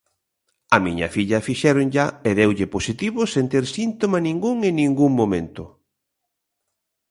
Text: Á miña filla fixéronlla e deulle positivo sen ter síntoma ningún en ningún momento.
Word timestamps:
Á 0.75 0.77
miña 0.85 1.07
filla 1.15 1.45
fixéronlla 1.47 2.05
e 2.29 2.31
deulle 2.39 2.67
positivo 2.75 3.21
sen 3.33 3.45
ter 3.53 3.65
síntoma 3.77 4.17
ningún 4.27 4.57
en 4.67 4.73
ningún 4.81 5.11
momento. 5.21 5.63